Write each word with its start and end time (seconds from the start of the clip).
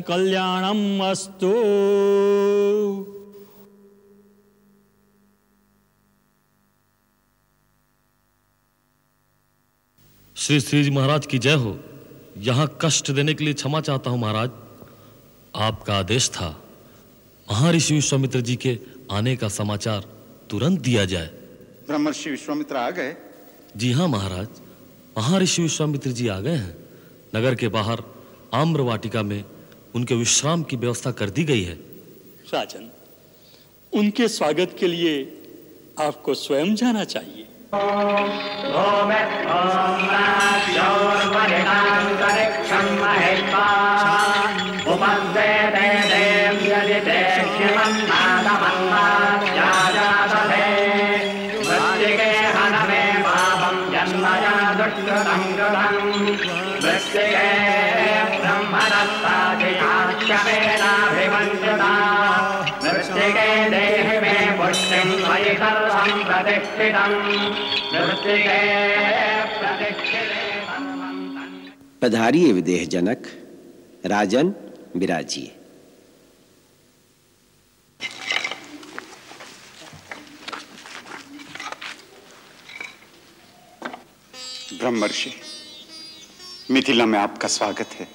कल्याणम् 0.00 1.00
अस्तु। 1.00 1.52
श्री 10.36 10.60
श्री 10.60 10.82
जी 10.84 10.90
महाराज 10.90 11.26
की 11.26 11.38
जय 11.38 11.54
हो। 11.54 11.78
यहाँ 12.38 12.78
कष्ट 12.82 13.10
देने 13.10 13.34
के 13.34 13.44
लिए 13.44 13.54
क्षमा 13.54 13.80
चाहता 13.80 14.10
हूँ 14.10 14.18
महाराज। 14.18 14.50
आपका 15.54 15.98
आदेश 15.98 16.30
था 16.30 16.48
महर्षि 17.50 17.94
विश्वामित्र 17.94 18.40
जी 18.40 18.56
के 18.56 18.78
आने 19.10 19.36
का 19.36 19.48
समाचार 19.48 20.04
तुरंत 20.50 20.80
दिया 20.80 21.04
जाए। 21.04 21.26
ब्रह्मर्षि 21.86 22.30
विश्वामित्र 22.30 22.76
आ 22.76 22.90
गए? 22.90 23.16
जी 23.76 23.92
हाँ 23.92 24.08
महाराज 24.08 24.48
महर्षि 25.18 25.62
विश्वामित्र 25.62 26.10
जी 26.10 26.28
आ 26.28 26.40
गए 26.40 26.56
हैं। 26.56 26.76
नगर 27.34 27.54
के 27.54 27.68
बाहर 27.68 28.02
आम्र 28.54 28.80
वाटिका 28.80 29.22
में 29.22 29.44
उनके 29.94 30.14
विश्राम 30.14 30.62
की 30.62 30.76
व्यवस्था 30.76 31.10
कर 31.10 31.30
दी 31.30 31.44
गई 31.44 31.62
है। 31.62 31.74
राजन 32.54 32.90
उनके 33.92 34.28
स्वागत 34.28 34.76
के 34.80 34.86
लिए 34.86 35.42
आपको 36.00 36.34
स्वयं 36.34 36.74
जाना 36.74 37.04
चाहिए। 37.04 37.46
ओम 37.74 38.00
सर्वम् 65.54 66.24
मृत्तिके 67.92 68.58
प्रतिष्ठिते 69.58 70.60
विदेह 72.52 72.84
जनक 72.84 73.22
राजन 74.06 74.54
विराजिए 74.96 75.56
ब्रह्मर्षि 84.78 85.32
मिथिला 86.70 87.06
में 87.06 87.18
आपका 87.18 87.48
स्वागत 87.48 87.78
है। 87.78 88.08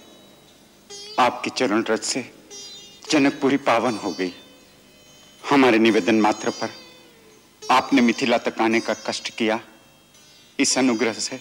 आपके 1.20 1.50
चरण 1.50 1.84
रथ 1.90 1.98
से 1.98 2.32
जनकपुरी 3.12 3.58
पावन 3.58 3.94
हो 3.94 4.12
गई। 4.12 4.34
हमारे 5.50 5.80
निवेदन 5.80 6.22
मात्र 6.22 6.50
पर 6.50 6.85
आपने 7.72 8.02
मिथिला 8.02 8.38
तक 8.38 8.62
आने 8.62 8.80
का 8.80 8.94
कष्ट 8.94 9.30
किया। 9.30 9.60
इस 10.60 10.78
अनुग्रह 10.78 11.14
से 11.14 11.40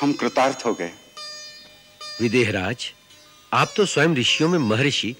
हम 0.00 0.12
कृतार्थ 0.12 0.62
हो 0.66 0.74
गए। 0.74 0.92
विदेहराज 2.20 2.92
आप 3.52 3.72
तो 3.76 3.86
स्वयं 3.86 4.14
ऋषियों 4.14 4.48
में 4.48 4.58
महर्षि 4.58 5.14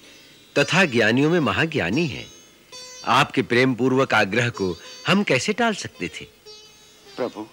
तथा 0.59 0.85
ज्ञानियों 0.85 1.29
में 1.29 1.39
महाज्ञानी 1.39 2.05
हैं। 2.07 2.25
आपके 3.05 3.41
प्रेम 3.41 3.73
पूर्वक 3.73 4.13
आग्रह 4.13 4.49
को 4.49 4.75
हम 5.07 5.23
कैसे 5.23 5.53
टाल 5.53 5.73
सकते 5.73 6.07
थे? 6.07 6.25
प्रभु 7.15 7.47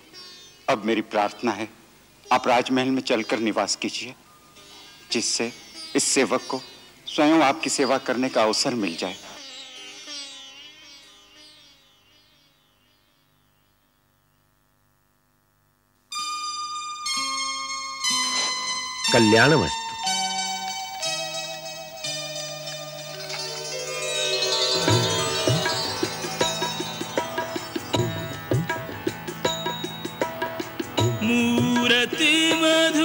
अब 0.68 0.84
मेरी 0.84 1.00
प्रार्थना 1.00 1.52
है 1.52 1.68
आप 2.32 2.48
राजमहल 2.48 2.88
में 2.88 3.02
चलकर 3.02 3.38
निवास 3.38 3.76
कीजिए 3.76 4.14
जिससे 5.12 5.52
इस 5.96 6.04
सेवक 6.04 6.46
को 6.48 6.60
स्वयं 7.06 7.40
आपकी 7.40 7.70
सेवा 7.70 7.98
करने 7.98 8.28
का 8.28 8.42
अवसर 8.42 8.74
मिल 8.74 8.96
जाए। 8.96 9.16
कल्याणमस्तु। 19.14 19.82
मूर्ति 31.26 32.34
मधुर 32.62 33.03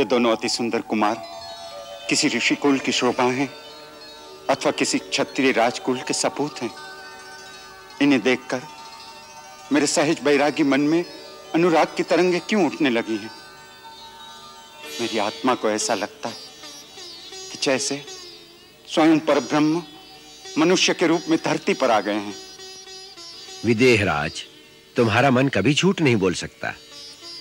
ये 0.00 0.04
दोनों 0.04 0.36
अति 0.36 0.48
सुंदर 0.48 0.80
कुमार, 0.80 1.22
किसी 2.08 2.28
ऋषि 2.28 2.54
कुल 2.54 2.78
की 2.78 2.92
शोभा 2.92 3.24
हैं, 3.24 3.48
अथवा 4.50 4.72
किसी 4.72 4.98
क्षत्रिय 4.98 5.52
राजकुल 5.52 6.00
के 6.00 6.14
सपूत 6.14 6.62
हैं। 6.62 6.70
इन्हें 8.02 8.20
देखकर 8.20 8.62
मेरे 9.72 9.86
सहज 9.86 10.20
बैरागी 10.20 10.62
मन 10.62 10.80
में 10.80 11.04
अनुराग 11.54 11.86
की 11.96 12.02
तरंगे 12.02 12.38
क्यों 12.38 12.66
उठने 12.66 12.90
लगी 12.90 13.16
हैं? 13.16 13.30
मेरी 15.00 15.18
आत्मा 15.18 15.54
को 15.54 15.70
ऐसा 15.70 15.94
लगता 15.94 16.28
है 16.28 16.34
कि 17.52 17.58
जैसे 17.62 18.04
स्वयं 18.88 19.18
परब्रह्म 19.18 19.82
मनुष्य 20.58 20.94
के 20.94 21.06
रूप 21.06 21.22
में 21.28 21.38
धरती 21.44 21.74
पर 21.74 21.90
आ 21.90 22.00
गए 22.00 22.14
हैं। 22.14 22.34
विदेहराज, 23.64 24.44
तुम्हारा 24.96 25.30
मन 25.30 25.48
कभी 25.48 25.74
झूठ 25.74 26.00
नहीं 26.00 26.16
बोल 26.16 26.34
सकता। 26.34 26.74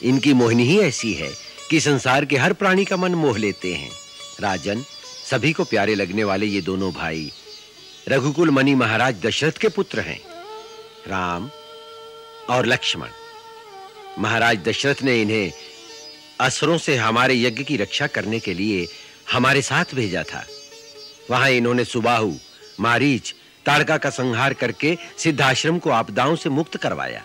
इनकी 0.03 0.33
मोहिनी 0.33 0.63
ही 0.63 0.79
ऐसी 0.79 1.13
है 1.13 1.48
कि 1.69 1.79
संसार 1.79 2.25
के 2.25 2.37
हर 2.37 2.53
प्राणी 2.53 2.85
का 2.85 2.97
मन 2.97 3.15
मोह 3.15 3.37
लेते 3.37 3.73
हैं। 3.73 3.91
राजन, 4.39 4.81
सभी 5.29 5.51
को 5.53 5.63
प्यारे 5.63 5.95
लगने 5.95 6.23
वाले 6.23 6.45
ये 6.45 6.61
दोनों 6.61 6.91
भाई, 6.93 7.31
रघुकुल 8.09 8.49
मणि 8.49 8.75
महाराज 8.75 9.21
दशरथ 9.21 9.51
के 9.51 9.69
पुत्र 9.69 9.99
हैं। 9.99 10.19
राम 11.07 11.49
और 12.49 12.65
लक्ष्मण। 12.65 13.09
महाराज 14.19 14.57
दशरथ 14.57 15.03
ने 15.03 15.21
इन्हें 15.21 15.51
असुरों 16.39 16.77
से 16.77 16.95
हमारे 16.95 17.35
यज्ञ 17.35 17.63
की 17.63 17.77
रक्षा 17.77 18.07
करने 18.07 18.39
के 18.39 18.53
लिए 18.53 18.87
हमारे 19.31 19.61
साथ 19.61 19.95
भेजा 19.95 20.23
था। 20.23 20.45
वहाँ 21.31 21.49
इन्होंने 21.49 21.85
सुबाहु, 21.85 22.33
मारीच, 22.79 23.33
ताड़का 23.65 23.97
का 23.97 24.09
संहार 24.09 24.53
करके 24.53 24.97
सिद्धाश्रम 25.17 25.79
को 25.79 25.89
आपदाओं 25.91 26.35
से 26.35 26.49
मुक्त 26.49 26.77
करवाया। 26.77 27.23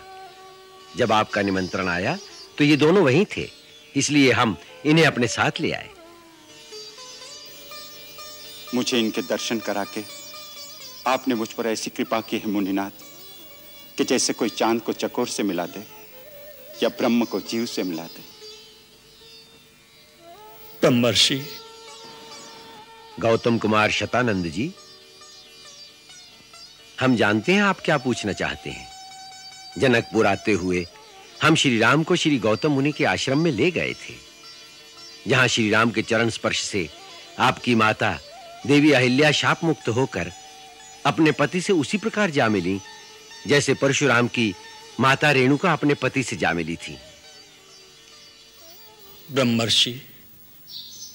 जब 0.97 1.11
आपका 1.11 1.41
निमंत्रण 1.41 1.87
आया 1.87 2.17
तो 2.57 2.63
ये 2.63 2.75
दोनों 2.77 3.03
वहीं 3.03 3.25
थे। 3.37 3.49
इसलिए 3.95 4.31
हम 4.31 4.57
इन्हें 4.85 5.05
अपने 5.05 5.27
साथ 5.27 5.59
ले 5.59 5.71
आए। 5.71 5.89
मुझे 8.75 8.99
इनके 8.99 9.21
दर्शन 9.21 9.59
करा 9.59 9.83
के 9.83 10.03
आपने 11.07 11.35
मुझ 11.35 11.47
पर 11.49 11.67
ऐसी 11.67 11.89
कृपा 11.89 12.19
की 12.21 12.37
है 12.37 12.49
मुनिनाथ 12.51 13.03
कि 13.97 14.03
जैसे 14.03 14.33
कोई 14.33 14.49
चाँद 14.51 14.81
को 14.81 14.93
चकोर 14.93 15.27
से 15.27 15.43
मिला 15.43 15.65
दे 15.65 15.83
या 16.83 16.89
ब्रह्म 16.89 17.25
को 17.25 17.39
जीव 17.41 17.65
से 17.65 17.83
मिला 17.83 18.03
दे। 18.05 18.23
ब्रह्मर्षि 20.81 21.41
गौतम 23.19 23.57
कुमार 23.57 23.91
शतानंद 23.91 24.45
जी 24.47 24.71
हम 26.99 27.15
जानते 27.15 27.51
हैं 27.51 27.61
आप 27.61 27.79
क्या 27.79 27.97
पूछना 27.97 28.33
चाहते 28.33 28.69
हैं। 28.69 28.87
जनकपुर 29.77 30.27
आते 30.27 30.51
हुए 30.53 30.85
हम 31.45 31.55
श्री 31.55 31.79
राम 31.79 32.03
को 32.03 32.15
श्री 32.15 32.37
गौतम 32.39 32.71
मुनि 32.71 32.91
के 32.91 33.05
आश्रम 33.05 33.39
में 33.39 33.51
ले 33.51 33.71
गए 33.71 33.93
थे। 33.93 34.13
जहाँ 35.27 35.47
श्री 35.47 35.69
राम 35.69 35.91
के 35.91 36.01
चरण 36.01 36.29
स्पर्श 36.29 36.61
से 36.61 36.89
आपकी 37.39 37.75
माता, 37.75 38.19
देवी 38.67 38.91
अहिल्या 38.91 39.31
शाप 39.31 39.63
मुक्त 39.63 39.89
होकर 39.89 40.31
अपने 41.05 41.31
पति 41.31 41.61
से 41.61 41.73
उसी 41.73 41.97
प्रकार 41.97 42.29
जा 42.29 42.49
मिली, 42.49 42.79
जैसे 43.47 43.73
परशुराम 43.73 44.27
की 44.27 44.55
माता 44.99 45.31
रेणुका 45.31 45.73
अपने 45.73 45.93
पति 45.93 46.23
से 46.23 46.35
जा 46.35 46.53
मिली 46.53 46.75
थी। 46.75 46.97
ब्रह्मर्षि, 49.31 50.01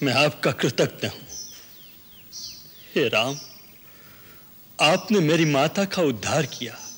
मैं 0.03 0.15
आपका 0.15 0.53
कृतज्ञ 0.53 1.06
हूँ। 1.06 1.26
हे 2.95 3.09
राम, 3.09 3.37
आपने 4.81 5.21
मेरी 5.21 5.45
माता 5.45 5.85
का 5.85 6.02
उद्धार 6.02 6.47
किया। 6.47 6.89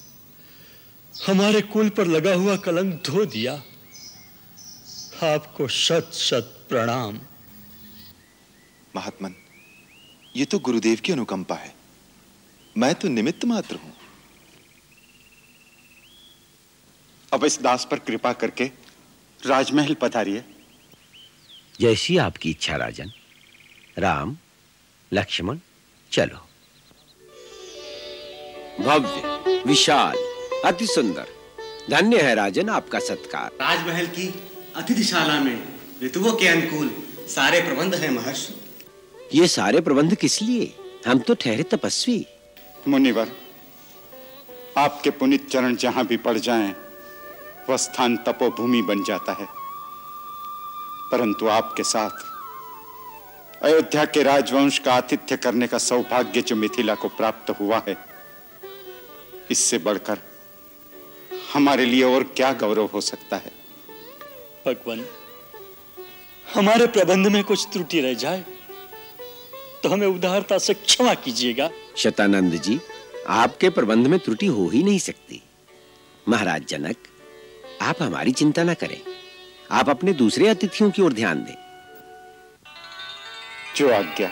हमारे 1.15 1.61
कुल 1.61 1.89
पर 1.89 2.07
लगा 2.07 2.35
हुआ 2.35 2.57
कलंक 2.57 3.03
धो 3.07 3.25
दिया। 3.25 3.53
आपको 5.25 5.69
शत 5.69 6.11
शत 6.15 6.67
प्रणाम। 6.69 7.21
महात्मन 8.97 9.35
ये 10.37 10.45
तो 10.45 10.59
गुरुदेव 10.59 11.01
की 11.05 11.13
अनुकंपा 11.13 11.55
है। 11.55 11.75
मैं 12.79 12.95
तो 12.95 13.09
निमित्त 13.09 13.45
मात्र 13.45 13.77
हूँ। 13.77 13.93
अब 17.33 17.45
इस 17.45 17.61
दास 17.63 17.87
पर 17.91 17.99
कृपा 17.99 18.33
करके 18.33 18.65
राजमहल 19.47 19.95
पधारिए। 19.95 20.45
जैसी 21.81 22.17
आपकी 22.17 22.51
इच्छा 22.51 22.77
राजन। 22.77 23.13
राम 23.99 24.37
लक्ष्मण 25.13 25.59
चलो। 26.13 26.47
भव्य 28.85 29.63
विशाल। 29.67 30.32
अति 30.65 30.87
सुंदर। 30.87 31.27
धन्य 31.91 32.21
है 32.23 32.35
राजन 32.35 32.69
आपका 32.69 32.99
सत्कार। 32.99 33.51
राजमहल 33.63 34.07
की 34.07 34.43
अतिथिशाला 34.77 35.41
में 35.41 35.63
ऋतुओं 36.03 36.33
के 36.33 36.49
अनुकूल 36.49 36.91
सारे 37.29 37.61
प्रबंध 37.61 37.95
हैं 37.95 38.11
महर्षि। 38.11 38.55
ये 39.35 39.49
सारे 39.49 39.81
प्रबंध 39.81 40.15
किस 40.15 40.43
लिए? 40.43 40.75
हम 41.07 41.19
तो 41.19 41.35
ठहरे 41.35 41.63
तपस्वी। 41.63 42.27
मुनिवर 42.89 43.33
आपके 44.79 45.11
पुनित 45.11 45.49
चरण 45.51 45.77
जहाँ 45.77 46.07
भी 46.07 46.17
पड़ 46.17 46.39
जाएँ, 46.39 46.75
वह 47.71 47.77
स्थान 47.77 48.17
तपोभूमि 48.17 48.83
बन 48.83 49.05
जाता 49.05 49.33
है। 49.33 49.47
परंतु 51.13 51.49
आपके 51.49 51.83
साथ 51.83 53.63
अयोध्या 53.63 54.05
के 54.05 54.23
राजवंश 54.23 54.79
का 54.79 54.95
आतिथ्य 54.95 55.37
करने 55.37 55.67
का 55.67 55.79
सौभाग्य 55.79 56.43
जो 56.43 56.57
मिथिला 56.57 56.95
को 56.95 57.09
प्राप्त 57.09 57.51
हुआ 57.51 57.83
है 57.89 57.97
इससे 59.51 59.79
बढ़कर 59.79 60.32
हमारे 61.55 61.85
लिए 61.85 62.03
और 62.05 62.23
क्या 62.37 62.53
गौरव 62.53 62.89
हो 62.95 63.01
सकता 63.01 63.37
है? 63.37 63.53
भगवान 64.67 65.05
हमारे 66.55 66.87
प्रबंध 66.87 67.27
में 67.27 67.43
कुछ 67.45 67.67
त्रुटि 67.73 68.01
रह 68.01 68.15
जाए 68.15 68.45
तो 69.83 69.89
हमें 69.89 70.07
उदारता 70.07 70.59
से 70.59 70.75
क्षमा 70.75 71.15
कीजिएगा। 71.15 71.71
शतानंद 71.97 72.55
जी 72.63 72.79
आपके 73.29 73.71
प्रबंध 73.71 74.07
में 74.07 74.19
त्रुटि 74.19 74.47
हो 74.47 74.69
ही 74.69 74.83
नहीं 74.83 74.99
सकती। 74.99 75.43
महाराज 76.29 76.67
जनक 76.69 76.97
आप 77.83 78.03
हमारी 78.03 78.33
चिंता 78.33 78.63
ना 78.63 78.75
करें। 78.75 79.01
आप 79.71 79.89
अपने 79.91 80.13
दूसरे 80.13 80.49
अतिथियों 80.49 80.91
की 80.91 81.03
ओर 81.03 81.13
ध्यान 81.13 81.45
दें। 81.45 81.57
जो 83.77 83.93
आज्ञा 83.93 84.31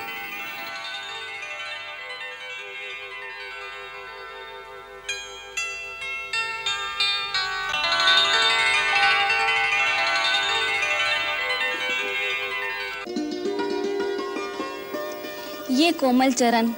कोमल 16.11 16.33
चरण। 16.33 16.71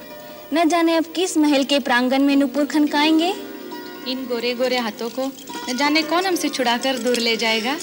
न 0.53 0.67
जाने 0.69 0.95
अब 0.95 1.05
किस 1.05 1.37
महल 1.37 1.63
के 1.63 1.79
प्रांगण 1.79 2.23
में 2.23 2.35
नुपुर 2.35 2.65
खनकाएँगे। 2.65 3.29
इन 4.07 4.25
गोरे 4.27 4.53
गोरे 4.55 4.77
हाथों 4.77 5.09
को 5.09 5.25
न 5.69 5.77
जाने 5.77 6.01
कौन 6.01 6.25
हमसे 6.25 6.49
छुड़ाकर 6.49 6.97
दूर 6.97 7.17
ले 7.17 7.35
जाएगा। 7.37 7.75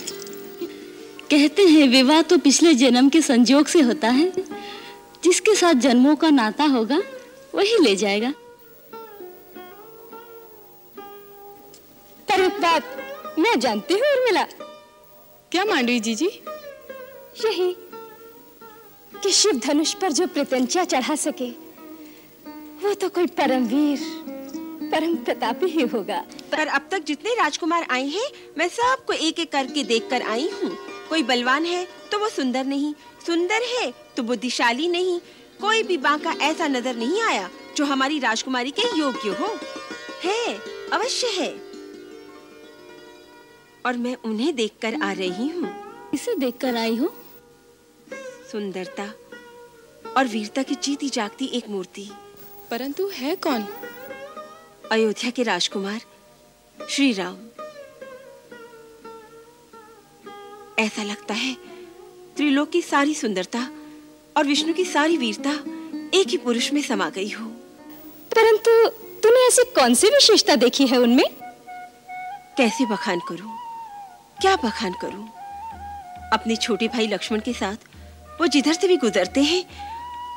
कहते 1.30 1.62
हैं 1.62 1.88
विवाह 1.88 2.22
तो 2.22 2.38
पिछले 2.38 2.74
जन्म 2.74 3.08
के 3.08 3.22
संजोग 3.22 3.66
से 3.66 3.80
होता 3.80 4.08
है। 4.08 4.32
जिसके 5.24 5.54
साथ 5.54 5.74
जन्मों 5.74 6.14
का 6.16 6.30
नाता 6.30 6.64
होगा 6.68 7.02
वही 7.54 7.78
ले 7.78 7.96
जाएगा। 7.96 8.32
पर 12.28 12.40
एक 12.40 12.60
बात 12.62 12.96
मैं 13.38 13.58
जानती 13.60 13.94
हूँ 13.94 14.12
उर्मिला। 14.12 14.44
क्या 15.52 15.64
मांडवी 15.64 16.00
जी 16.00 16.14
जी 16.14 16.30
यही 17.44 17.74
कि 19.22 19.30
शिव 19.32 19.60
धनुष 19.64 19.92
पर 19.94 20.12
जो 20.12 20.26
प्रत्यंचा 20.26 20.84
चढ़ा 20.84 21.14
सके 21.16 21.50
वो 22.82 22.92
तो 22.94 23.08
कोई 23.08 23.26
परमवीर 23.38 23.98
परम 24.92 25.14
प्रतापी 25.16 25.66
ही 25.66 25.82
होगा। 25.84 26.18
पर 26.52 26.66
अब 26.68 26.88
तक 26.90 27.04
जितने 27.06 27.34
राजकुमार 27.34 27.86
आए 27.90 28.06
हैं 28.06 28.30
मैं 28.58 28.68
सबको 28.68 29.12
एक 29.12 29.38
एक 29.40 29.52
करके 29.52 29.82
देखकर 29.84 30.22
आई 30.22 30.48
हूँ। 30.52 30.70
कोई 31.08 31.22
बलवान 31.22 31.64
है 31.64 31.86
तो 32.12 32.18
वो 32.18 32.28
सुंदर 32.28 32.64
नहीं। 32.64 32.92
सुंदर 33.26 33.62
है 33.68 33.92
तो 34.16 34.22
बुद्धिशाली 34.22 34.88
नहीं। 34.88 35.18
कोई 35.60 35.82
भी 35.82 35.96
बांका 35.98 36.34
ऐसा 36.42 36.66
नज़र 36.68 36.96
नहीं 36.96 37.20
आया 37.22 37.48
जो 37.76 37.84
हमारी 37.84 38.18
राजकुमारी 38.18 38.70
के 38.70 38.82
योग्य 38.98 39.28
हो। 39.30 39.54
है 40.24 40.54
अवश्य 40.92 41.26
है। 41.38 41.50
और 43.86 43.96
मैं 43.96 44.16
उन्हें 44.24 44.54
देखकर 44.56 44.94
आ 45.02 45.12
रही 45.12 45.48
हूँ। 45.48 45.74
इसे 46.14 46.34
देखकर 46.34 46.76
आई 46.76 46.96
हो? 46.96 47.14
सुंदरता 48.52 49.14
और 50.16 50.26
वीरता 50.26 50.62
की 50.62 50.74
जीती 50.74 51.08
जागती 51.08 51.44
एक 51.44 51.68
मूर्ति। 51.68 52.10
परंतु 52.70 53.08
है 53.08 53.36
कौन? 53.36 53.66
अयोध्या 54.92 55.30
के 55.30 55.42
राजकुमार 55.42 56.00
श्री 56.90 57.12
राम 57.12 57.36
ऐसा 60.78 61.02
लगता 61.02 61.34
है 61.34 61.54
त्रिलोक 62.36 62.70
की 62.70 62.82
सारी 62.82 63.14
सुंदरता 63.14 63.70
और 64.36 64.44
विष्णु 64.44 64.74
की 64.74 64.84
सारी 64.84 65.16
वीरता 65.16 65.50
एक 66.14 66.28
ही 66.28 66.36
पुरुष 66.36 66.72
में 66.72 66.82
समा 66.82 67.10
गई 67.10 67.30
हो। 67.30 67.46
परंतु 68.32 68.88
तूने 69.20 69.46
ऐसी 69.46 69.64
कौन 69.64 69.94
सी 69.94 70.06
विशेषता 70.06 70.56
देखी 70.56 70.86
है 70.86 70.98
उनमें? 70.98 71.26
कैसे 72.56 72.86
बखान 72.86 73.20
करूँ? 73.28 73.58
क्या 74.40 74.56
बखान 74.56 74.92
करूँ? 74.92 75.28
अपने 76.32 76.56
छोटे 76.56 76.88
भाई 76.88 77.06
लक्ष्मण 77.06 77.40
के 77.40 77.52
साथ 77.52 77.76
वो 78.40 78.46
जिधर 78.46 78.72
से 78.72 78.88
भी 78.88 78.96
गुजरते 78.96 79.42
हैं, 79.42 79.64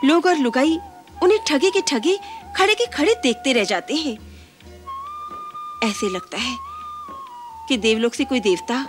लोग 0.05 0.25
और 0.25 0.37
लुगाई 0.37 0.77
उन्हें 1.23 1.39
ठगे 1.47 1.69
के 1.71 1.81
ठगे, 1.87 2.17
खड़े 2.57 2.73
के 2.75 2.85
खड़े 2.93 3.13
देखते 3.23 3.53
रह 3.53 3.63
जाते 3.63 3.95
हैं 3.95 4.17
ऐसे 5.83 6.09
लगता 6.09 6.37
है 6.37 6.55
कि 7.67 7.77
देवलोक 7.77 8.13
से 8.13 8.25
कोई 8.25 8.39
देवता 8.39 8.85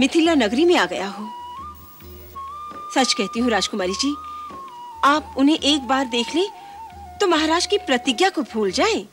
मिथिला 0.00 0.34
नगरी 0.34 0.64
में 0.64 0.76
आ 0.76 0.84
गया 0.86 1.08
हो 1.08 1.28
सच 2.94 3.12
कहती 3.12 3.40
हूँ 3.40 3.50
राजकुमारी 3.50 3.92
जी, 3.92 4.14
आप 5.04 5.34
उन्हें 5.38 5.58
एक 5.58 5.86
बार 5.88 6.04
देख 6.08 6.34
लें 6.34 6.46
तो 7.20 7.26
महाराज 7.26 7.66
की 7.66 7.78
प्रतिज्ञा 7.78 8.28
को 8.30 8.42
भूल 8.52 8.70
जाएँ। 8.72 9.06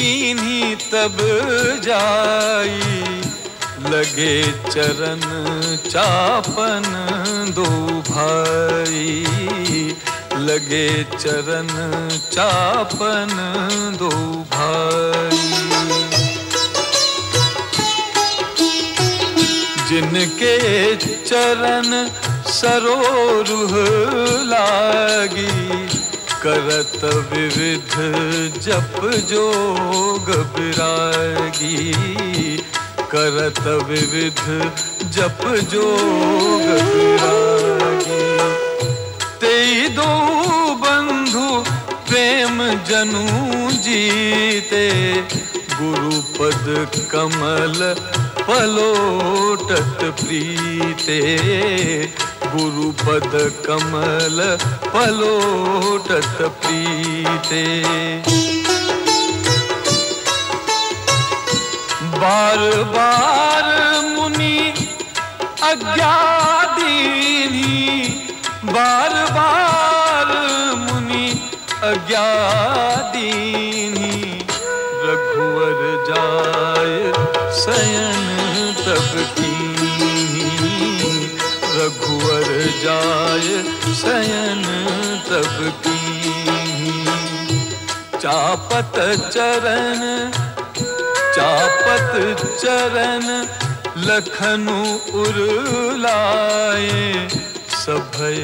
कीन्ही 0.00 0.74
तब 0.74 1.16
जाई। 1.84 2.78
लगे 3.90 4.52
चरण 4.52 5.20
चापन 5.76 6.82
दो 7.56 7.64
भाई। 8.12 9.24
लगे 10.36 11.04
चरण 11.04 11.66
चापन 12.08 13.28
दो 13.98 14.10
भाई। 14.54 15.70
जिनके 19.88 20.96
चरण 20.96 22.08
सरोरुह 22.46 23.70
लागी, 24.44 25.88
करत 26.42 27.04
विविध 27.04 27.79
जप 27.90 28.98
जोग 29.30 30.28
विरागी 30.56 31.76
करत 33.12 33.60
विविध 33.88 34.42
जप 35.14 35.42
जोग 35.72 36.66
विरागी 36.90 38.20
तेई 39.40 39.88
दो 39.96 40.08
बंधु 40.84 41.48
प्रेम 42.10 42.62
जनु 42.90 43.26
जीते 43.84 44.86
गुरुपद 45.80 46.66
कमल 47.12 47.78
पलोटत 48.48 49.98
प्रीते। 50.20 51.20
गुरुपद 52.52 53.32
कमल 53.66 54.38
पलोटत 54.92 56.38
प्रीते। 56.62 57.64
बार 62.22 62.62
बार 62.94 63.66
मुनि 64.06 64.58
अज्ञा 65.70 66.16
दीनी 66.78 67.76
बार 68.72 69.14
बार 69.36 70.28
मुनि 70.80 71.26
अज्ञा 71.90 72.26
दीनी 73.14 74.16
रघुवर 75.06 75.80
जाय 76.10 76.92
सयन 77.62 78.20
तब 78.84 79.12
कीनी 79.38 79.59
जाय 82.82 83.48
सयन 84.00 84.62
तब 85.28 85.56
कीनी 85.84 86.94
चापत 88.22 88.96
चरण 89.34 90.02
चापत 91.36 92.12
चरण 92.62 93.26
लखनु 94.08 94.78
उरलाए 95.20 96.88
सभय 97.84 98.40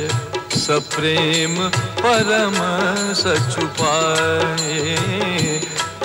सप्रेम 0.66 1.56
परम 2.00 2.56
सचुपाए 3.22 4.80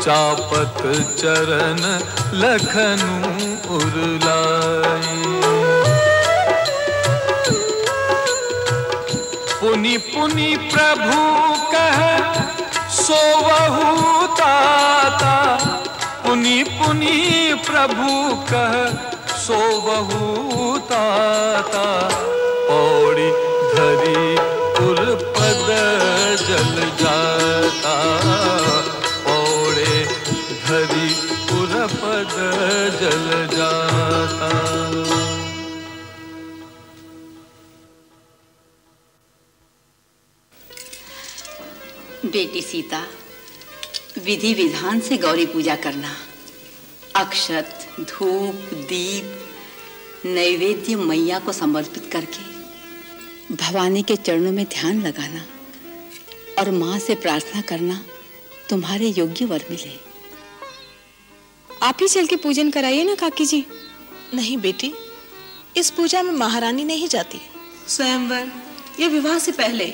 चापत 0.01 0.81
चरण 1.21 1.81
लखनु 2.43 3.13
उरलाए 3.77 5.30
पुनि 9.61 9.97
पुनि 9.97 10.57
प्रभु 10.73 11.17
कह 11.71 11.99
सोवहु 12.89 14.27
ताता। 14.27 15.33
पुनि 16.25 16.63
पुनि 16.63 17.17
प्रभु 17.67 18.09
कह 18.53 18.73
सोवहु 19.37 20.77
ताता। 20.77 21.85
पौड़ी 22.69 23.29
धरी 23.73 24.35
पुरपद 24.77 25.67
जल 26.47 26.89
जाता। 27.03 28.80
बेटी 42.31 42.61
सीता 42.61 43.05
विधि 44.17 44.53
विधान 44.53 44.99
से 44.99 45.17
गौरी 45.17 45.45
पूजा 45.45 45.75
करना। 45.75 46.13
अक्षत 47.15 47.87
धूप 47.99 48.69
दीप 48.73 50.25
नैवेद्य 50.25 50.95
मैया 50.95 51.39
को 51.39 51.51
समर्पित 51.51 52.09
करके 52.11 53.55
भवानी 53.55 54.03
के 54.03 54.15
चरणों 54.15 54.51
में 54.51 54.65
ध्यान 54.65 55.01
लगाना 55.01 55.45
और 56.59 56.71
माँ 56.71 56.99
से 56.99 57.15
प्रार्थना 57.15 57.61
करना 57.61 58.03
तुम्हारे 58.69 59.07
योग्य 59.07 59.45
वर 59.45 59.65
मिले। 59.71 59.93
आप 61.69 61.97
ही 62.01 62.07
चल 62.07 62.25
के 62.25 62.35
पूजन 62.35 62.71
कराइए 62.71 63.03
ना 63.03 63.15
काकी 63.15 63.45
जी। 63.45 63.65
नहीं 64.33 64.57
बेटी 64.57 64.93
इस 65.77 65.89
पूजा 65.89 66.23
में 66.23 66.31
महारानी 66.33 66.83
नहीं 66.83 67.07
जाती। 67.07 67.41
स्वयंवर 67.87 68.51
या 68.99 69.07
विवाह 69.07 69.39
से 69.39 69.51
पहले 69.51 69.85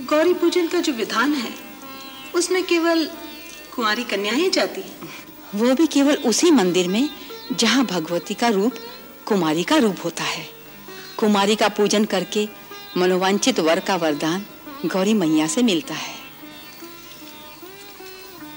गौरी 0.00 0.32
पूजन 0.34 0.66
का 0.68 0.80
जो 0.80 0.92
विधान 0.92 1.32
है 1.34 1.52
उसमें 2.34 2.62
केवल 2.64 3.04
कुंवारी 3.74 4.04
कन्याएँ 4.04 4.48
जाती 4.50 4.80
हैं। 4.80 5.12
वो 5.54 5.74
भी 5.74 5.86
केवल 5.86 6.14
उसी 6.26 6.50
मंदिर 6.50 6.88
में 6.88 7.08
जहाँ 7.52 7.84
भगवती 7.86 8.34
का 8.34 8.48
रूप 8.48 8.74
कुमारी 9.26 9.64
का 9.64 9.76
रूप 9.76 10.04
होता 10.04 10.24
है। 10.24 10.46
कुमारी 11.18 11.56
का 11.56 11.68
पूजन 11.68 12.04
करके 12.04 12.48
मनोवांछित 12.96 13.60
वर 13.60 13.80
का 13.80 13.96
वरदान 13.96 14.44
गौरी 14.86 15.14
मैया 15.14 15.46
से 15.46 15.62
मिलता 15.62 15.94
है। 15.94 16.14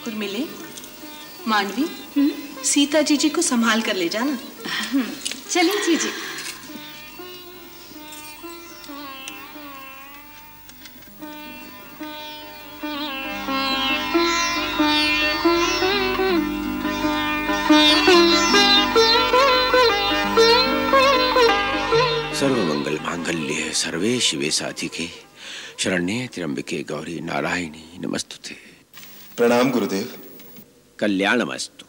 और 0.08 0.14
मिले 0.14 0.44
मांडवी 1.48 1.88
सीता 2.66 3.02
जी 3.02 3.18
जी 3.18 3.30
को 3.30 3.42
संभाल 3.42 3.82
कर 3.82 3.96
ले 3.96 4.10
जाना। 4.10 4.38
चलिए 5.52 5.86
जीजी 5.86 6.10
सर्वमंगल 22.36 22.98
मांगल्य 23.00 23.74
सर्वे 23.74 24.20
शिवे 24.20 24.52
साधिके 24.52 25.08
शरण्ये 25.80 26.28
त्र्यंबके 26.28 26.78
गौरी 26.84 27.20
नारायणी 27.20 28.00
नमस्तुते। 28.00 28.56
प्रणाम 29.38 29.72
गुरुदेव। 29.72 30.14
कल्याणमस्तु। 31.00 31.86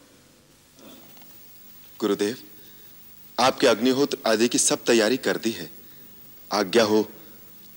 गुरुदेव 2.01 2.37
आपके 3.39 3.67
अग्निहोत्र 3.67 4.19
आदि 4.27 4.49
की 4.49 4.59
सब 4.59 4.85
तैयारी 4.85 5.17
कर 5.17 5.37
दी 5.37 5.51
है। 5.51 5.71
आज्ञा 6.53 6.85
हो 6.85 7.11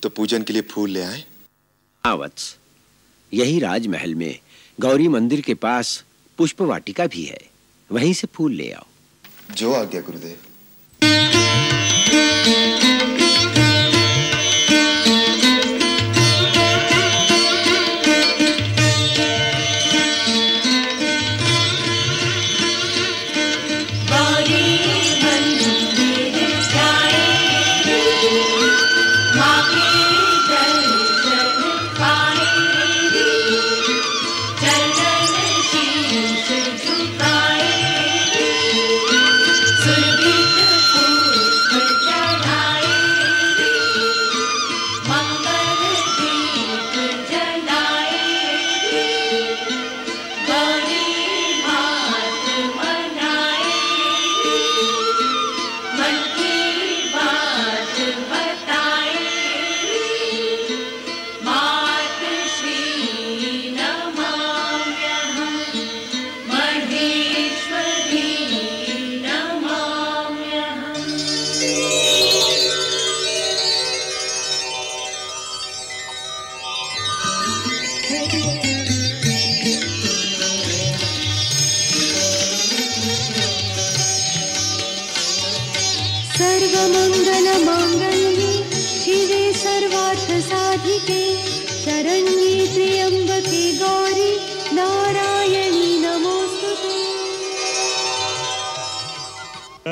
तो 0.02 0.08
पूजन 0.08 0.42
के 0.42 0.52
लिए 0.52 0.62
फूल 0.62 0.90
ले 0.90 1.02
आए। 1.02 1.24
हाँ 2.04 2.16
वत्स 2.16 2.56
यही 3.32 3.58
राजमहल 3.58 4.14
में 4.14 4.38
गौरी 4.80 5.08
मंदिर 5.08 5.40
के 5.40 5.54
पास 5.54 6.04
पुष्प 6.38 6.62
वाटिका 6.62 7.06
भी 7.06 7.24
है। 7.24 7.51
वहीं 7.92 8.12
से 8.12 8.26
फूल 8.26 8.52
ले 8.52 8.72
आओ। 8.72 8.86
जो 9.54 9.72
आज्ञा 9.72 10.00
गुरुदेव। 10.00 10.51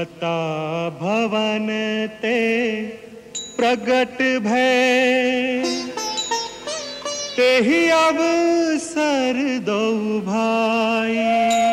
तता 0.00 0.36
भवन 1.00 1.66
ते 2.22 2.36
प्रगट 3.56 4.22
भय 4.44 5.62
तेह 7.36 7.68
अब 7.96 8.18
सर 8.80 9.42
दो 9.66 9.82
भाई। 10.20 11.69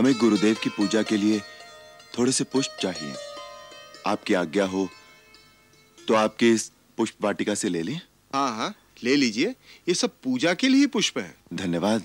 हमें 0.00 0.12
गुरुदेव 0.14 0.56
की 0.62 0.70
पूजा 0.70 1.02
के 1.02 1.16
लिए 1.16 1.40
थोड़े 2.18 2.32
से 2.32 2.44
पुष्प 2.44 2.76
चाहिए। 2.80 3.14
आपकी 4.06 4.34
आज्ञा 4.34 4.64
हो 4.66 4.88
तो 6.08 6.14
आपके 6.14 6.50
इस 6.50 6.70
पुष्प 6.96 7.16
वाटिका 7.22 7.54
से 7.54 7.68
ले 7.68 7.82
लें। 7.82 8.00
हाँ 8.34 8.56
हाँ 8.56 8.74
ले 9.04 9.16
लीजिए। 9.16 9.48
ये 9.88 9.94
सब 9.94 10.10
पूजा 10.22 10.54
के 10.54 10.68
लिए 10.68 10.80
ही 10.80 10.86
पुष्प 10.86 11.18
है। 11.18 11.34
धन्यवाद। 11.54 12.04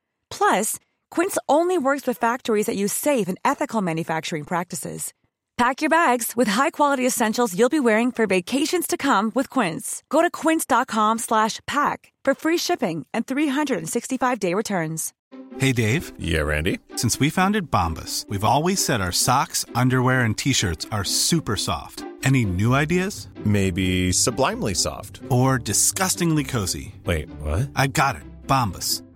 Plus, 0.31 0.79
Quince 1.11 1.37
only 1.47 1.77
works 1.77 2.07
with 2.07 2.17
factories 2.17 2.65
that 2.65 2.75
use 2.75 2.93
safe 2.93 3.27
and 3.27 3.37
ethical 3.45 3.81
manufacturing 3.81 4.45
practices. 4.45 5.13
Pack 5.61 5.83
your 5.83 5.91
bags 5.91 6.35
with 6.35 6.47
high-quality 6.47 7.05
essentials 7.05 7.55
you'll 7.55 7.69
be 7.69 7.79
wearing 7.79 8.11
for 8.11 8.25
vacations 8.25 8.87
to 8.87 8.97
come 8.97 9.31
with 9.35 9.47
Quince. 9.47 10.01
Go 10.09 10.23
to 10.23 10.31
quince.com 10.31 11.19
slash 11.19 11.59
pack 11.67 12.11
for 12.25 12.33
free 12.33 12.57
shipping 12.57 13.05
and 13.13 13.27
365-day 13.27 14.55
returns. 14.55 15.13
Hey, 15.59 15.71
Dave. 15.71 16.13
Yeah, 16.17 16.41
Randy. 16.41 16.79
Since 16.95 17.19
we 17.19 17.29
founded 17.29 17.69
Bombus, 17.69 18.25
we've 18.27 18.43
always 18.43 18.83
said 18.83 19.01
our 19.01 19.11
socks, 19.11 19.63
underwear, 19.75 20.21
and 20.21 20.35
T-shirts 20.35 20.87
are 20.91 21.03
super 21.03 21.55
soft. 21.55 22.05
Any 22.23 22.43
new 22.43 22.73
ideas? 22.73 23.27
Maybe 23.45 24.11
sublimely 24.11 24.73
soft. 24.73 25.21
Or 25.29 25.59
disgustingly 25.59 26.43
cozy. 26.43 26.95
Wait, 27.05 27.29
what? 27.39 27.69
I 27.75 27.85
got 27.85 28.15
it. 28.15 28.23
Bombus. 28.47 29.03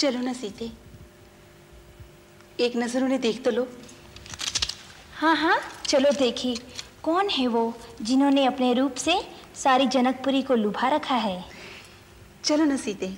चलो 0.00 0.20
ना 0.20 0.32
सीते। 0.32 0.70
एक 2.60 2.76
नज़र 2.76 3.02
उन्हें 3.04 3.20
देख 3.20 3.42
तो 3.44 3.50
लो। 3.50 3.66
हाँ 5.14 5.34
हाँ 5.36 5.58
चलो 5.86 6.10
देखिए 6.18 6.56
कौन 7.02 7.28
है 7.28 7.46
वो 7.46 7.62
जिन्होंने 8.02 8.44
अपने 8.44 8.72
रूप 8.74 8.94
से 8.94 9.20
सारी 9.54 9.86
जनकपुरी 9.86 10.42
को 10.42 10.54
लुभा 10.54 10.88
रखा 10.88 11.14
है? 11.14 11.44
चलो 12.44 12.64
ना 12.64 12.76
सीते। 12.76 13.12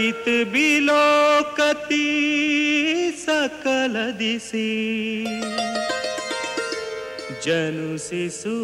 चकित 0.00 0.48
बिलोकति 0.52 1.96
सकल 3.18 3.94
दिशि। 4.18 5.24
जनु 7.44 7.98
शिशु 7.98 8.54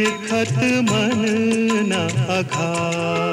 निरखत 0.00 0.56
मन 0.88 1.24
न 1.88 1.92
अघा 2.36 3.29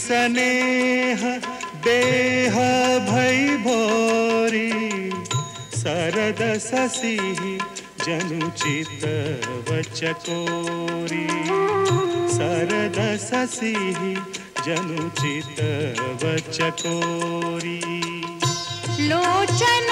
सनेह 0.00 1.22
देह 1.84 2.56
भई 3.10 3.56
भोरी 3.64 4.70
सरद 5.82 6.42
ससी 6.66 7.16
जनुचित 8.04 9.04
वचकोरी 9.70 11.26
शशि 13.22 13.72
जनु 13.72 14.22
जनुचित 14.66 15.60
वचकोरी 16.24 17.80
लोचन 19.08 19.91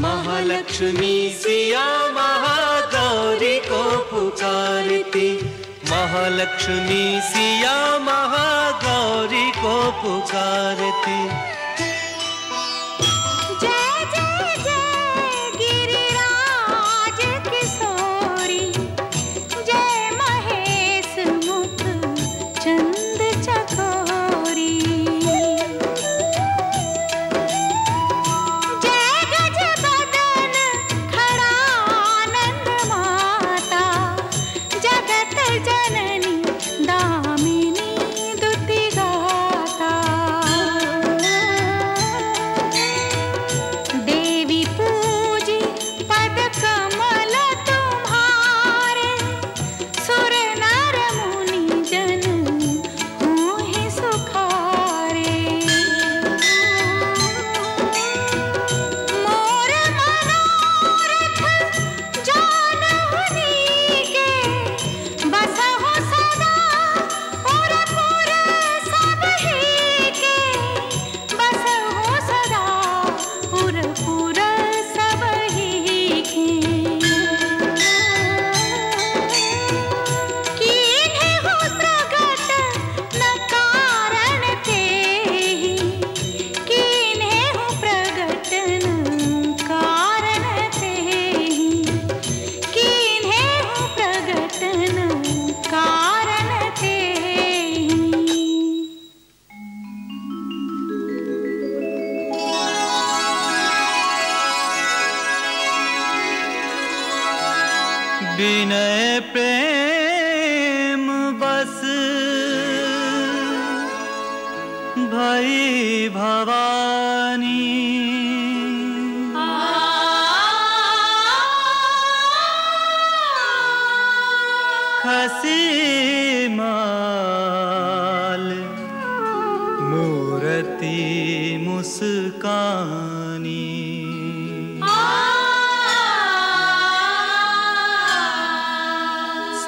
महालक्ष्मी 0.00 1.30
सिया 1.30 1.84
महागौरी 2.12 3.58
को 3.58 3.82
पुकारती। 4.10 5.30
महालक्ष्मी 5.90 7.20
सिया 7.20 7.76
महागौरी 7.98 9.50
को 9.50 9.74
पुकारती। 10.02 11.57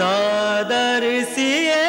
ಸಾದರಿಸಿಯೇ 0.01 1.83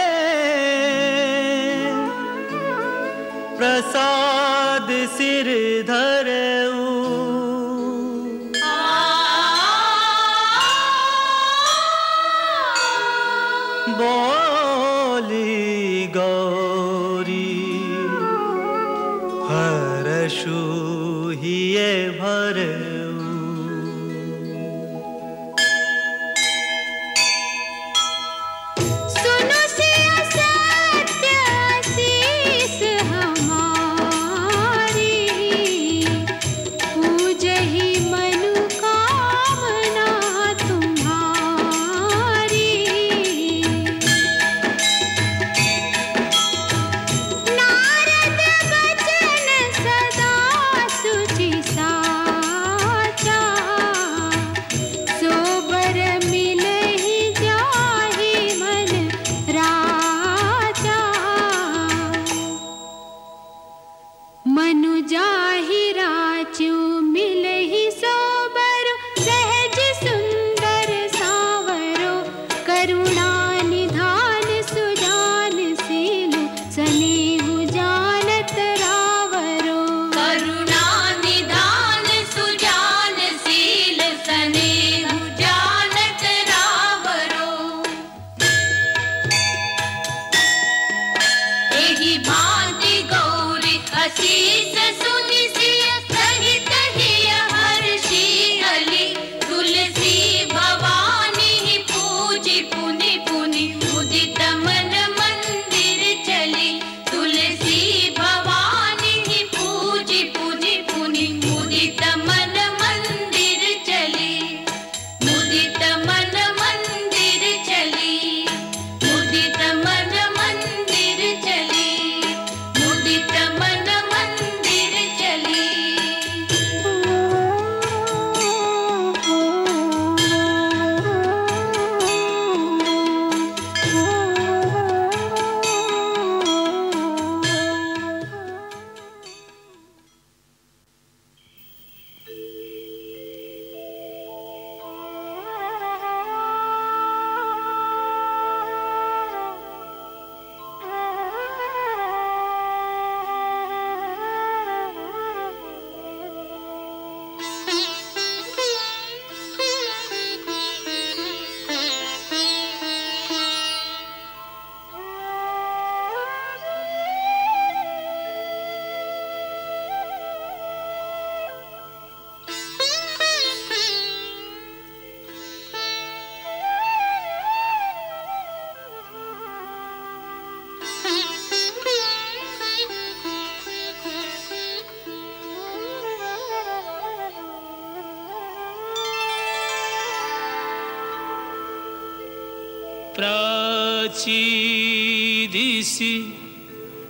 ಸಚಿದಿಸಿ 194.13 196.13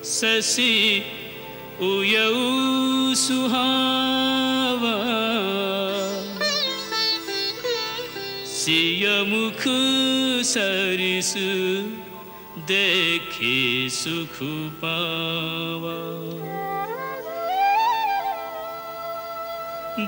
ಸಸಿ 0.10 0.74
ಉಯೌ 1.88 2.36
ಸುಹಾವ 3.24 4.84
ಸಿಯ 8.58 9.08
ಮುಖ 9.32 9.64
ಸರಿಸು 10.54 11.50
देखी 12.64 13.90
सुख 13.92 14.36
पावा 14.82 15.96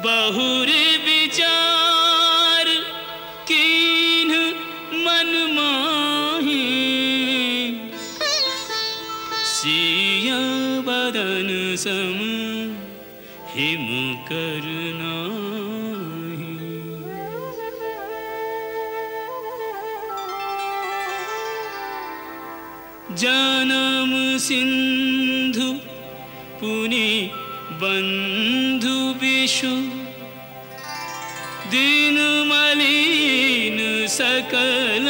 बहुरी 0.04 0.98
बिजा 1.06 1.56
सम 11.76 12.20
हिम 13.54 13.88
करना 14.28 15.14
जनम 23.22 24.12
सिन्धु 24.46 25.72
पुनि 26.60 27.10
बन्धु 27.82 28.96
विषु 29.22 29.74
दिन 31.74 32.18
मलिन 32.50 33.80
सकल 34.18 35.08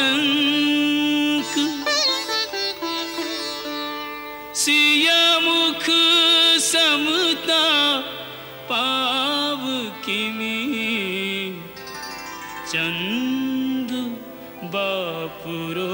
পুরো 15.44 15.93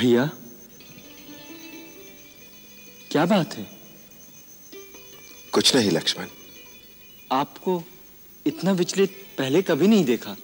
भैया? 0.00 0.30
क्या 3.10 3.26
बात 3.26 3.54
है? 3.54 3.66
कुछ 5.52 5.76
नहीं 5.76 5.90
लक्ष्मण। 5.90 6.26
आपको 7.32 7.84
इतना 8.46 8.72
विचलित 8.72 9.26
पहले 9.38 9.62
कभी 9.62 9.88
नहीं 9.88 10.04
देखा? 10.04 10.36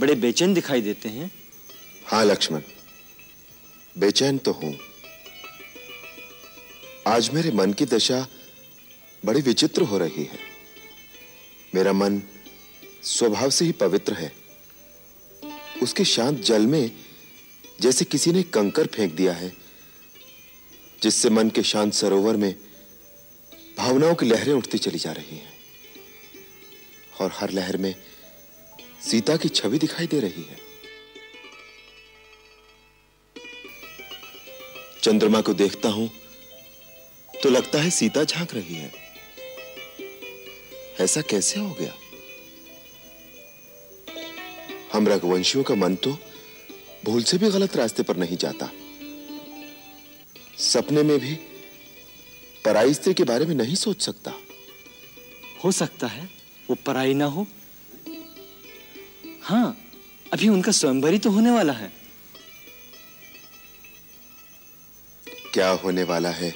बड़े 0.00 0.14
बेचैन 0.14 0.54
दिखाई 0.54 0.80
देते 0.80 1.08
हैं। 1.08 1.32
हाँ 2.06 2.24
लक्ष्मण। 2.24 2.60
बेचैन 3.98 4.38
तो 4.38 4.52
हूँ। 4.52 4.78
आज 7.06 7.30
मेरे 7.30 7.50
मन 7.50 7.72
की 7.72 7.84
दशा 7.84 8.28
बड़ी 9.24 9.40
विचित्र 9.40 9.82
हो 9.82 9.98
रही 9.98 10.24
है। 10.24 10.38
मेरा 11.74 11.92
मन 11.92 12.22
स्वभाव 13.02 13.50
से 13.50 13.64
ही 13.64 13.72
पवित्र 13.72 14.12
है। 14.12 14.32
उसके 15.82 16.04
शांत 16.04 16.38
जल 16.38 16.66
में 16.66 17.09
जैसे 17.80 18.04
किसी 18.04 18.32
ने 18.32 18.42
कंकर 18.42 18.86
फेंक 18.86 19.12
दिया 19.14 19.32
है, 19.32 19.52
जिससे 21.02 21.30
मन 21.30 21.50
के 21.50 21.62
शांत 21.62 21.92
सरोवर 21.94 22.36
में 22.36 22.54
भावनाओं 23.78 24.14
की 24.14 24.26
लहरें 24.26 24.52
उठती 24.52 24.78
चली 24.78 24.98
जा 24.98 25.12
रही 25.12 25.36
हैं। 25.36 25.52
और 27.20 27.30
हर 27.34 27.50
लहर 27.50 27.76
में 27.76 27.94
सीता 29.10 29.36
की 29.36 29.48
छवि 29.48 29.78
दिखाई 29.78 30.06
दे 30.06 30.20
रही 30.20 30.42
है। 30.42 30.56
चंद्रमा 35.02 35.40
को 35.40 35.54
देखता 35.54 35.88
हूँ 35.88 36.10
तो 37.42 37.50
लगता 37.50 37.78
है 37.78 37.90
सीता 37.90 38.24
झाँक 38.24 38.54
रही 38.54 38.74
है। 38.74 38.92
ऐसा 41.00 41.20
कैसे 41.20 41.60
हो 41.60 41.70
गया? 41.74 41.94
हम 44.92 45.08
रघुवंशियों 45.08 45.64
का 45.64 45.74
मन 45.74 45.94
तो 45.96 46.18
भूल 47.04 47.22
से 47.22 47.38
भी 47.38 47.50
गलत 47.50 47.76
रास्ते 47.76 48.02
पर 48.02 48.16
नहीं 48.16 48.36
जाता। 48.36 48.70
सपने 50.58 51.02
में 51.02 51.18
भी 51.18 51.34
पराई 52.64 52.94
स्त्री 52.94 53.14
के 53.14 53.24
बारे 53.24 53.46
में 53.46 53.54
नहीं 53.54 53.74
सोच 53.74 54.02
सकता। 54.02 54.32
हो 55.64 55.72
सकता 55.72 56.06
है 56.06 56.28
वो 56.70 56.76
पराई 56.86 57.14
ना 57.14 57.24
हो। 57.24 57.46
हाँ 59.42 59.76
अभी 60.32 60.48
उनका 60.48 60.72
स्वयंवर 60.72 61.12
ही 61.12 61.18
तो 61.18 61.30
होने 61.30 61.50
वाला 61.50 61.72
है। 61.72 61.92
क्या 65.52 65.68
होने 65.68 66.02
वाला 66.02 66.30
है? 66.30 66.54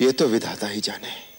ये 0.00 0.12
तो 0.12 0.26
विधाता 0.26 0.66
ही 0.66 0.80
जाने। 0.80 1.29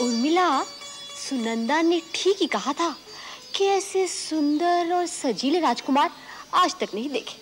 उर्मिला 0.00 0.64
सुनंदा 1.28 1.82
ने 1.82 2.02
ठीक 2.14 2.36
ही 2.40 2.46
कहा 2.46 2.72
था 2.72 2.96
कि 3.56 3.64
ऐसे 3.64 4.06
सुंदर 4.06 4.92
और 4.94 5.06
सजीले 5.06 5.60
राजकुमार 5.60 6.10
आज 6.54 6.74
तक 6.74 6.88
नहीं 6.94 7.10
देखे। 7.10 7.36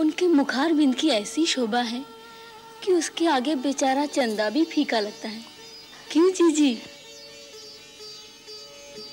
उनके 0.00 0.26
मुखार 0.26 0.72
बिंद 0.72 0.94
की 0.94 1.08
ऐसी 1.08 1.46
शोभा 1.46 1.80
है 1.80 2.04
कि 2.84 2.92
उसके 2.92 3.26
आगे 3.26 3.54
बेचारा 3.54 4.06
चंदा 4.06 4.50
भी 4.50 4.64
फीका 4.64 5.00
लगता 5.00 5.28
है। 5.28 5.44
क्यों 6.12 6.30
जीजी? 6.30 6.78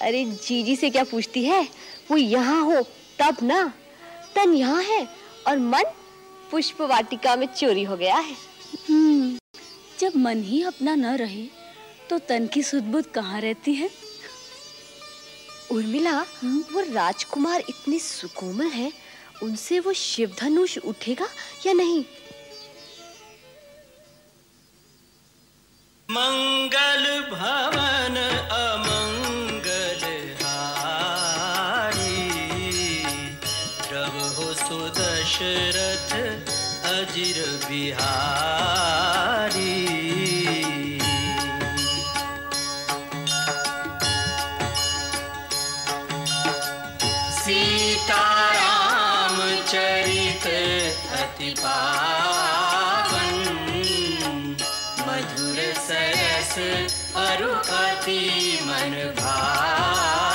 अरे 0.02 0.26
जीजी 0.26 0.76
से 0.76 0.90
क्या 0.90 1.04
पूछती 1.04 1.44
है? 1.44 1.68
वो 2.12 2.18
यहाँ 2.18 2.62
हो 2.62 2.82
तब 3.20 3.38
ना। 3.44 3.74
तन 4.36 4.54
यहाँ 4.54 4.84
है 4.84 5.08
और 5.48 5.58
मन 5.58 5.84
पुष्प 6.52 6.82
वाटिका 6.82 7.36
में 7.36 7.48
चोरी 7.48 7.84
हो 7.84 7.98
गया 7.98 8.16
है। 8.16 8.36
हम्म, 8.90 9.38
जब 10.00 10.16
मन 10.16 10.44
ही 10.44 10.64
अपना 10.64 10.96
न 10.96 11.06
रहे 11.06 11.65
तो 12.10 12.18
तन 12.30 12.48
की 12.48 12.62
सुदबुद 12.64 13.06
कहाँ 13.16 13.40
रहती 13.42 13.74
है? 13.74 13.90
उर्मिला 15.72 16.20
वो 16.72 16.82
राजकुमार 16.94 17.64
इतने 17.70 18.00
सुकोमल 18.00 18.70
हैं 18.72 18.92
उनसे 19.44 19.80
वो 19.80 19.94
शिव 19.94 20.36
धनुष 20.40 20.78
उठेगा 20.78 21.28
या 21.66 21.74
नहीं? 21.74 22.04
मंगल 26.10 27.04
भवन 27.32 28.16
अमंगल 28.56 30.04
हारी 30.42 32.22
प्रभु 33.90 34.54
सुदशरथ 34.64 36.12
अजिर 36.94 37.38
बिहारी। 37.70 38.45
अरु 57.26 57.52
अति 57.80 58.20
मन 58.68 58.94
भावन 59.20 60.35